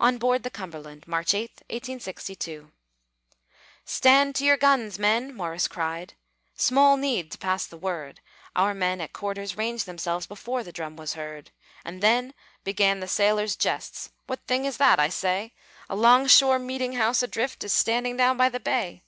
[0.00, 2.66] ON BOARD THE CUMBERLAND [March 8, 1862]
[3.84, 6.14] "Stand to your guns, men!" Morris cried.
[6.56, 8.18] Small need to pass the word;
[8.56, 11.52] Our men at quarters ranged themselves, Before the drum was heard.
[11.84, 15.52] And then began the sailors' jests: "What thing is that, I say?"
[15.88, 19.04] "A long shore meeting house adrift Is standing down the bay!"